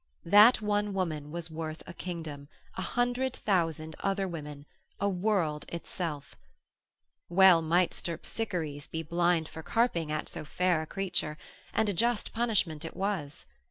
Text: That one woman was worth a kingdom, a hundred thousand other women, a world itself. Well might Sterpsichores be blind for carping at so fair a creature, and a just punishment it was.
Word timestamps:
That 0.25 0.63
one 0.63 0.95
woman 0.95 1.29
was 1.29 1.51
worth 1.51 1.83
a 1.85 1.93
kingdom, 1.93 2.47
a 2.73 2.81
hundred 2.81 3.33
thousand 3.35 3.95
other 3.99 4.27
women, 4.27 4.65
a 4.99 5.07
world 5.07 5.63
itself. 5.69 6.35
Well 7.29 7.61
might 7.61 7.91
Sterpsichores 7.93 8.87
be 8.87 9.03
blind 9.03 9.47
for 9.47 9.61
carping 9.61 10.11
at 10.11 10.27
so 10.27 10.43
fair 10.43 10.81
a 10.81 10.87
creature, 10.87 11.37
and 11.71 11.87
a 11.87 11.93
just 11.93 12.33
punishment 12.33 12.83
it 12.83 12.95
was. 12.97 13.45